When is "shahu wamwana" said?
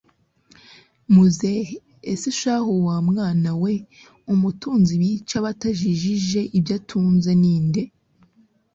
2.39-3.49